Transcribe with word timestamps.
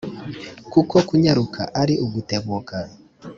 kuko 0.73 0.95
kunyaruka 1.07 1.61
ari 1.81 1.93
ugutebuka. 2.05 2.77